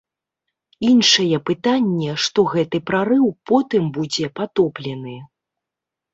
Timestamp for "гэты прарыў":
2.55-3.27